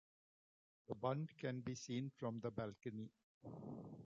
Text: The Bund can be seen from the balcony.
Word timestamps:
The 0.87 0.95
Bund 0.95 1.29
can 1.37 1.59
be 1.61 1.75
seen 1.75 2.09
from 2.09 2.39
the 2.39 2.49
balcony. 2.49 3.11